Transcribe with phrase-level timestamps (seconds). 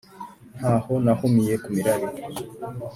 [0.57, 2.07] ntaho nahumiye ku mirari